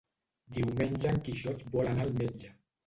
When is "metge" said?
2.25-2.55